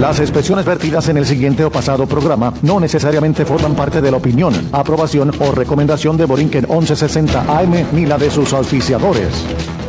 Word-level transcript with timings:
Las 0.00 0.18
expresiones 0.18 0.64
vertidas 0.64 1.08
en 1.08 1.18
el 1.18 1.24
siguiente 1.24 1.64
o 1.64 1.70
pasado 1.70 2.06
programa 2.06 2.52
no 2.62 2.80
necesariamente 2.80 3.44
forman 3.44 3.76
parte 3.76 4.00
de 4.00 4.10
la 4.10 4.16
opinión, 4.16 4.52
aprobación 4.72 5.30
o 5.38 5.52
recomendación 5.52 6.16
de 6.16 6.24
Borinquen 6.24 6.66
1160 6.68 7.58
AM 7.58 7.86
ni 7.92 8.04
la 8.04 8.18
de 8.18 8.28
sus 8.28 8.52
auspiciadores. 8.52 9.83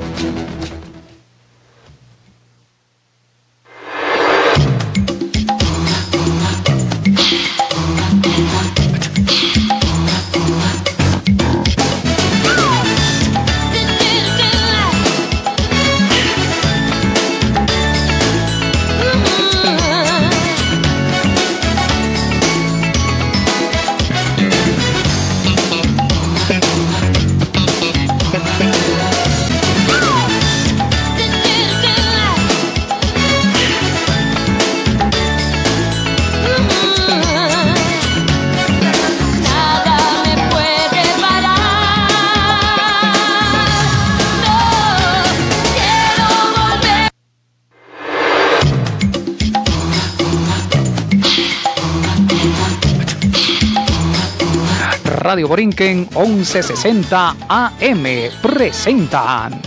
Radio 55.35 55.49
Borinquen 55.49 56.07
1160 56.15 57.35
AM 57.49 58.05
presentan 58.41 59.59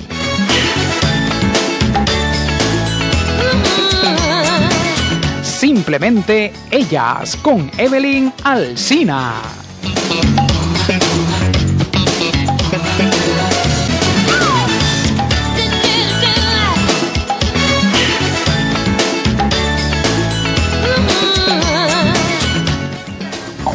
Simplemente 5.43 6.55
Ellas 6.71 7.37
con 7.37 7.71
Evelyn 7.77 8.33
Alcina. 8.45 9.35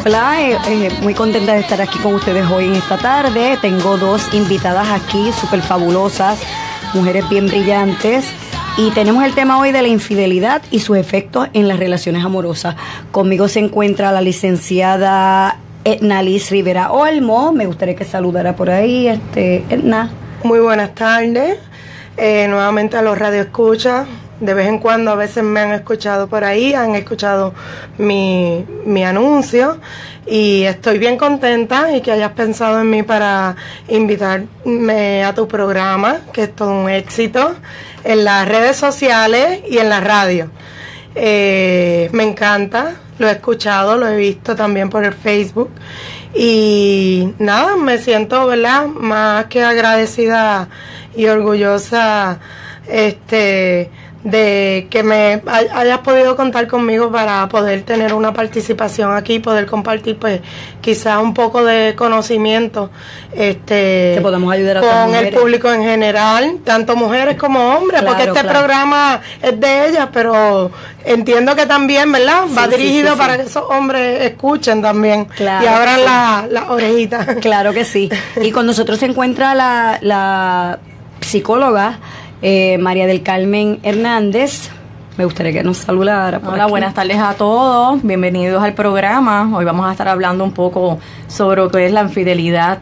Hola, 0.06 0.38
eh, 0.38 0.58
eh, 0.68 0.90
muy 1.00 1.14
contenta 1.14 1.54
de 1.54 1.60
estar 1.60 1.80
aquí 1.80 1.98
con 1.98 2.12
ustedes 2.12 2.44
hoy 2.50 2.66
en 2.66 2.74
esta 2.74 2.98
tarde. 2.98 3.56
Tengo 3.62 3.96
dos 3.96 4.34
invitadas 4.34 4.88
aquí, 4.90 5.32
súper 5.32 5.62
fabulosas, 5.62 6.38
mujeres 6.92 7.26
bien 7.30 7.46
brillantes. 7.46 8.26
Y 8.76 8.90
tenemos 8.90 9.24
el 9.24 9.34
tema 9.34 9.58
hoy 9.58 9.72
de 9.72 9.80
la 9.80 9.88
infidelidad 9.88 10.60
y 10.70 10.80
sus 10.80 10.98
efectos 10.98 11.48
en 11.54 11.68
las 11.68 11.78
relaciones 11.78 12.22
amorosas. 12.22 12.76
Conmigo 13.12 13.48
se 13.48 13.60
encuentra 13.60 14.12
la 14.12 14.20
licenciada 14.20 15.56
Edna 15.84 16.22
Liz 16.22 16.50
Rivera 16.50 16.92
Olmo. 16.92 17.52
Me 17.52 17.64
gustaría 17.64 17.96
que 17.96 18.04
saludara 18.04 18.56
por 18.56 18.68
ahí, 18.68 19.08
este, 19.08 19.64
Edna. 19.70 20.10
Muy 20.42 20.58
buenas 20.58 20.94
tardes. 20.94 21.56
Eh, 22.18 22.46
nuevamente 22.48 22.98
a 22.98 23.02
los 23.02 23.16
radioescuchas. 23.16 24.06
De 24.40 24.52
vez 24.52 24.66
en 24.66 24.78
cuando 24.78 25.12
a 25.12 25.14
veces 25.14 25.44
me 25.44 25.60
han 25.60 25.72
escuchado 25.72 26.26
por 26.26 26.44
ahí, 26.44 26.74
han 26.74 26.94
escuchado 26.94 27.54
mi, 27.98 28.64
mi 28.84 29.04
anuncio 29.04 29.78
y 30.26 30.62
estoy 30.64 30.98
bien 30.98 31.16
contenta 31.16 31.94
y 31.96 32.00
que 32.00 32.10
hayas 32.10 32.32
pensado 32.32 32.80
en 32.80 32.90
mí 32.90 33.02
para 33.02 33.56
invitarme 33.88 35.24
a 35.24 35.34
tu 35.34 35.46
programa, 35.46 36.18
que 36.32 36.44
es 36.44 36.54
todo 36.54 36.72
un 36.72 36.90
éxito, 36.90 37.54
en 38.04 38.24
las 38.24 38.48
redes 38.48 38.76
sociales 38.76 39.60
y 39.68 39.78
en 39.78 39.88
la 39.88 40.00
radio. 40.00 40.50
Eh, 41.14 42.08
me 42.12 42.24
encanta, 42.24 42.94
lo 43.18 43.28
he 43.28 43.32
escuchado, 43.32 43.96
lo 43.96 44.08
he 44.08 44.16
visto 44.16 44.56
también 44.56 44.90
por 44.90 45.04
el 45.04 45.12
Facebook 45.12 45.70
y 46.34 47.32
nada, 47.38 47.76
me 47.76 47.98
siento, 47.98 48.46
¿verdad? 48.46 48.86
Más 48.86 49.44
que 49.46 49.62
agradecida 49.62 50.68
y 51.14 51.26
orgullosa 51.26 52.40
este 52.88 53.90
de 54.24 54.86
que 54.90 55.02
me 55.02 55.42
hay- 55.46 55.66
hayas 55.74 55.98
podido 55.98 56.34
contar 56.34 56.66
conmigo 56.66 57.12
para 57.12 57.46
poder 57.48 57.82
tener 57.82 58.14
una 58.14 58.32
participación 58.32 59.14
aquí, 59.14 59.38
poder 59.38 59.66
compartir 59.66 60.16
pues 60.18 60.40
quizás 60.80 61.22
un 61.22 61.34
poco 61.34 61.62
de 61.62 61.94
conocimiento 61.94 62.90
este 63.34 64.12
Que 64.14 64.20
podamos 64.22 64.52
ayudar 64.52 64.78
a 64.78 64.80
con 64.80 65.14
el 65.14 65.32
público 65.34 65.70
en 65.70 65.82
general, 65.82 66.58
tanto 66.64 66.96
mujeres 66.96 67.36
como 67.36 67.74
hombres, 67.76 68.00
Claro, 68.00 68.06
porque 68.16 68.22
este 68.30 68.40
claro. 68.40 68.58
programa 68.58 69.20
es 69.42 69.60
de 69.60 69.88
ellas, 69.88 70.08
pero 70.12 70.70
entiendo 71.04 71.54
que 71.54 71.66
también, 71.66 72.10
¿verdad? 72.10 72.44
Va 72.56 72.64
Sí, 72.64 72.70
dirigido 72.78 73.08
sí, 73.08 73.14
sí. 73.14 73.18
para 73.18 73.36
que 73.36 73.42
esos 73.42 73.64
hombres 73.68 74.22
escuchen 74.22 74.80
también 74.80 75.26
Claro 75.26 75.64
y 75.64 75.68
abran 75.68 75.96
sí. 75.96 76.02
la- 76.04 76.46
las 76.50 76.70
orejitas. 76.70 77.26
Claro 77.42 77.72
que 77.74 77.84
sí. 77.84 78.08
Y 78.42 78.50
con 78.52 78.64
nosotros 78.66 78.98
se 78.98 79.04
encuentra 79.06 79.54
la, 79.54 79.98
la 80.00 80.78
psicóloga 81.20 81.98
eh, 82.46 82.76
María 82.76 83.06
del 83.06 83.22
Carmen 83.22 83.78
Hernández. 83.82 84.68
Me 85.16 85.24
gustaría 85.24 85.50
que 85.50 85.62
nos 85.62 85.78
saludara. 85.78 86.40
por 86.40 86.52
Hola, 86.52 86.64
aquí. 86.64 86.70
buenas 86.72 86.92
tardes 86.92 87.16
a 87.16 87.32
todos. 87.32 88.02
Bienvenidos 88.02 88.62
al 88.62 88.74
programa. 88.74 89.50
Hoy 89.56 89.64
vamos 89.64 89.86
a 89.86 89.92
estar 89.92 90.08
hablando 90.08 90.44
un 90.44 90.52
poco 90.52 90.98
sobre 91.26 91.62
lo 91.62 91.70
que 91.70 91.86
es 91.86 91.92
la 91.92 92.02
infidelidad 92.02 92.80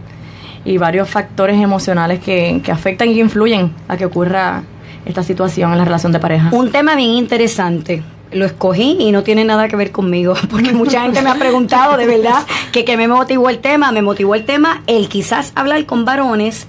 y 0.64 0.78
varios 0.78 1.08
factores 1.08 1.62
emocionales 1.62 2.18
que, 2.18 2.60
que 2.64 2.72
afectan 2.72 3.10
y 3.10 3.20
influyen 3.20 3.72
a 3.86 3.96
que 3.96 4.04
ocurra 4.04 4.64
esta 5.04 5.22
situación 5.22 5.70
en 5.70 5.78
la 5.78 5.84
relación 5.84 6.10
de 6.10 6.18
pareja. 6.18 6.48
Un 6.50 6.72
tema 6.72 6.96
bien 6.96 7.10
interesante. 7.10 8.02
Lo 8.32 8.46
escogí 8.46 8.96
y 8.98 9.12
no 9.12 9.22
tiene 9.22 9.44
nada 9.44 9.68
que 9.68 9.76
ver 9.76 9.92
conmigo, 9.92 10.34
porque 10.50 10.72
mucha 10.72 11.02
gente 11.02 11.22
me 11.22 11.30
ha 11.30 11.36
preguntado 11.36 11.96
de 11.96 12.06
verdad 12.06 12.42
que, 12.72 12.84
que 12.84 12.96
me 12.96 13.06
motivó 13.06 13.48
el 13.48 13.58
tema. 13.60 13.92
Me 13.92 14.02
motivó 14.02 14.34
el 14.34 14.44
tema 14.44 14.82
el 14.88 15.08
quizás 15.08 15.52
hablar 15.54 15.86
con 15.86 16.04
varones 16.04 16.66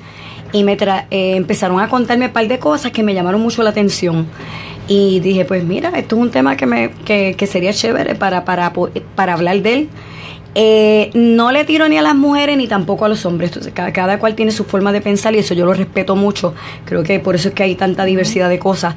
y 0.53 0.63
me 0.63 0.77
tra- 0.77 1.05
eh, 1.11 1.35
empezaron 1.35 1.81
a 1.81 1.89
contarme 1.89 2.27
un 2.27 2.31
par 2.31 2.47
de 2.47 2.59
cosas 2.59 2.91
que 2.93 3.03
me 3.03 3.13
llamaron 3.13 3.41
mucho 3.41 3.61
la 3.63 3.71
atención. 3.71 4.27
Y 4.87 5.19
dije, 5.19 5.43
pues 5.45 5.63
mira, 5.65 5.89
esto 5.95 6.15
es 6.15 6.21
un 6.21 6.31
tema 6.31 6.55
que, 6.55 6.65
me, 6.65 6.91
que, 7.05 7.35
que 7.37 7.47
sería 7.47 7.73
chévere 7.73 8.15
para, 8.15 8.45
para, 8.45 8.71
para 9.15 9.33
hablar 9.33 9.61
de 9.61 9.73
él. 9.73 9.89
Eh, 10.55 11.09
no 11.15 11.51
le 11.51 11.63
tiro 11.65 11.89
ni 11.89 11.97
a 11.97 12.03
las 12.03 12.13
mujeres 12.13 12.57
ni 12.57 12.67
tampoco 12.67 13.05
a 13.05 13.09
los 13.09 13.25
hombres. 13.25 13.49
Entonces, 13.49 13.73
cada, 13.73 13.91
cada 13.91 14.19
cual 14.19 14.35
tiene 14.35 14.51
su 14.51 14.65
forma 14.65 14.91
de 14.91 15.01
pensar 15.01 15.33
y 15.33 15.39
eso 15.39 15.55
yo 15.55 15.65
lo 15.65 15.73
respeto 15.73 16.15
mucho. 16.15 16.53
Creo 16.85 17.01
que 17.01 17.19
por 17.19 17.33
eso 17.33 17.47
es 17.49 17.55
que 17.55 17.63
hay 17.63 17.73
tanta 17.75 18.05
diversidad 18.05 18.49
de 18.49 18.59
cosas. 18.59 18.93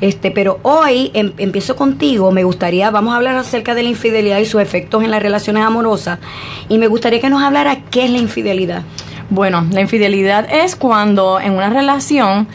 Este, 0.00 0.30
pero 0.30 0.60
hoy 0.62 1.10
em- 1.14 1.32
empiezo 1.38 1.74
contigo. 1.74 2.30
Me 2.30 2.44
gustaría, 2.44 2.90
vamos 2.92 3.14
a 3.14 3.16
hablar 3.16 3.34
acerca 3.36 3.74
de 3.74 3.82
la 3.82 3.88
infidelidad 3.88 4.38
y 4.38 4.44
sus 4.44 4.60
efectos 4.62 5.02
en 5.02 5.10
las 5.10 5.20
relaciones 5.22 5.64
amorosas. 5.64 6.20
Y 6.68 6.78
me 6.78 6.86
gustaría 6.86 7.20
que 7.20 7.28
nos 7.30 7.42
hablara 7.42 7.80
qué 7.90 8.04
es 8.04 8.10
la 8.10 8.18
infidelidad. 8.18 8.82
Bueno, 9.30 9.64
la 9.70 9.80
infidelidad 9.80 10.48
es 10.52 10.74
cuando 10.74 11.38
en 11.38 11.52
una 11.52 11.70
relación 11.70 12.48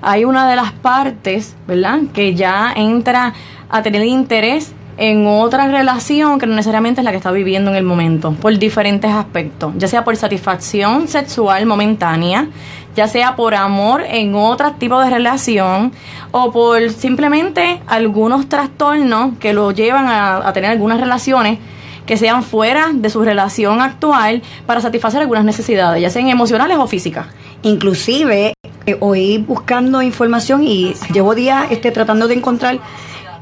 hay 0.00 0.24
una 0.24 0.48
de 0.48 0.56
las 0.56 0.72
partes, 0.72 1.54
¿verdad? 1.66 2.00
Que 2.14 2.34
ya 2.34 2.72
entra 2.74 3.34
a 3.68 3.82
tener 3.82 4.02
interés 4.06 4.72
en 4.96 5.26
otra 5.26 5.68
relación 5.68 6.38
que 6.38 6.46
no 6.46 6.54
necesariamente 6.54 7.02
es 7.02 7.04
la 7.04 7.10
que 7.10 7.18
está 7.18 7.30
viviendo 7.32 7.70
en 7.70 7.76
el 7.76 7.84
momento, 7.84 8.32
por 8.32 8.58
diferentes 8.58 9.10
aspectos, 9.10 9.74
ya 9.76 9.88
sea 9.88 10.04
por 10.04 10.16
satisfacción 10.16 11.06
sexual 11.06 11.66
momentánea, 11.66 12.48
ya 12.96 13.08
sea 13.08 13.36
por 13.36 13.54
amor 13.54 14.02
en 14.06 14.34
otro 14.34 14.72
tipo 14.72 15.00
de 15.00 15.10
relación 15.10 15.92
o 16.30 16.50
por 16.50 16.90
simplemente 16.90 17.82
algunos 17.86 18.48
trastornos 18.48 19.36
que 19.38 19.52
lo 19.52 19.70
llevan 19.70 20.06
a, 20.06 20.48
a 20.48 20.52
tener 20.54 20.70
algunas 20.70 20.98
relaciones 20.98 21.58
que 22.06 22.16
sean 22.16 22.42
fuera 22.42 22.90
de 22.92 23.10
su 23.10 23.22
relación 23.22 23.80
actual 23.80 24.42
para 24.66 24.80
satisfacer 24.80 25.20
algunas 25.20 25.44
necesidades, 25.44 26.02
ya 26.02 26.10
sean 26.10 26.28
emocionales 26.28 26.78
o 26.78 26.86
físicas. 26.86 27.26
Inclusive, 27.62 28.54
eh, 28.86 28.96
hoy 29.00 29.38
buscando 29.38 30.02
información 30.02 30.64
y 30.64 30.94
llevo 31.12 31.34
días 31.34 31.66
este, 31.70 31.92
tratando 31.92 32.26
de 32.26 32.34
encontrar, 32.34 32.80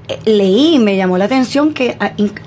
eh, 0.09 0.19
leí 0.27 0.75
y 0.75 0.79
me 0.79 0.97
llamó 0.97 1.17
la 1.17 1.25
atención 1.25 1.73
que 1.73 1.97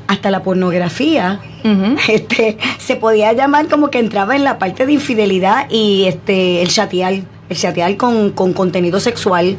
hasta 0.08 0.30
la 0.30 0.44
pornografía 0.44 1.40
este, 2.08 2.58
se 2.78 2.96
podía 2.96 3.34
llamar 3.34 3.68
como 3.68 3.90
que 3.90 4.00
entraba 4.00 4.36
en 4.36 4.44
la 4.44 4.60
parte 4.60 4.86
de 4.86 4.94
infidelidad 4.94 5.70
y 5.70 6.06
este 6.06 6.62
el 6.62 6.70
chatear, 6.70 7.14
el 7.50 7.58
chatear 7.58 7.98
con, 7.98 8.32
con 8.32 8.54
contenido 8.54 9.00
sexual. 9.00 9.58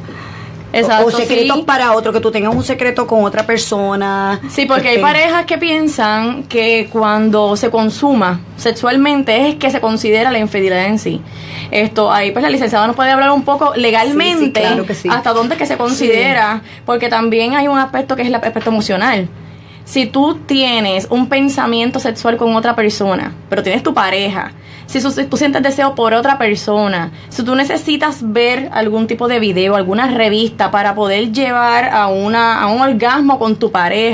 Exacto, 0.74 1.06
o 1.06 1.10
secretos 1.10 1.56
sí. 1.58 1.62
para 1.62 1.92
otro, 1.92 2.12
que 2.12 2.20
tú 2.20 2.30
tengas 2.30 2.54
un 2.54 2.62
secreto 2.64 3.06
con 3.06 3.24
otra 3.24 3.46
persona. 3.46 4.40
Sí, 4.50 4.66
porque 4.66 4.88
hay 4.88 4.94
Este, 4.96 5.02
parejas 5.02 5.46
que 5.46 5.58
piensan 5.58 6.44
que 6.44 6.88
cuando 6.92 7.56
se 7.56 7.70
consuma 7.70 8.40
sexualmente 8.56 9.48
es 9.48 9.54
que 9.56 9.70
se 9.70 9.80
considera 9.80 10.30
la 10.30 10.38
infidelidad 10.38 10.86
en 10.86 10.98
sí. 10.98 11.20
Esto, 11.70 12.12
ahí 12.12 12.30
pues 12.30 12.42
la 12.42 12.50
licenciada 12.50 12.86
nos 12.86 12.96
puede 12.96 13.10
hablar 13.10 13.30
un 13.30 13.42
poco 13.42 13.72
legalmente 13.74 14.38
Sí, 14.38 14.44
sí, 14.46 14.52
claro 14.52 14.86
que 14.86 14.94
sí. 14.94 15.08
hasta 15.10 15.32
dónde 15.32 15.56
que 15.56 15.66
se 15.66 15.76
considera, 15.76 16.62
porque 16.84 17.08
también 17.08 17.54
hay 17.54 17.68
un 17.68 17.78
aspecto 17.78 18.16
que 18.16 18.22
es 18.22 18.28
el 18.28 18.34
aspecto 18.34 18.70
emocional. 18.70 19.28
Si 19.84 20.06
tú 20.06 20.36
tienes 20.46 21.06
un 21.10 21.28
pensamiento 21.28 21.98
sexual 22.00 22.36
con 22.36 22.56
otra 22.56 22.74
persona, 22.74 23.32
pero 23.50 23.62
tienes 23.62 23.82
tu 23.82 23.92
pareja, 23.92 24.52
si 24.86 25.00
tú, 25.00 25.36
sientes 25.36 25.62
deseo 25.62 25.94
por 25.94 26.14
otra 26.14 26.38
persona, 26.38 27.10
si 27.28 27.42
tú 27.42 27.54
necesitas 27.54 28.18
ver 28.32 28.68
algún 28.72 29.06
tipo 29.06 29.28
de 29.28 29.40
video, 29.40 29.76
alguna 29.76 30.08
revista 30.08 30.70
para 30.70 30.94
poder 30.94 31.32
llevar 31.32 31.86
a, 31.86 32.08
una, 32.08 32.60
a 32.60 32.66
un 32.68 32.80
orgasmo 32.80 33.38
con 33.38 33.56
tu 33.56 33.70
pareja, 33.70 34.12